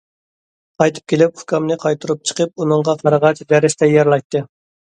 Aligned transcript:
قايتىپ 0.81 1.13
كېلىپ، 1.13 1.35
ئۇكامنى 1.41 1.77
قايتۇرۇپ 1.85 2.25
چىقىپ، 2.31 2.65
ئۇنىڭغا 2.65 2.99
قارىغاچ، 3.05 3.45
دەرس 3.55 3.81
تەييارلايتتى. 3.85 4.47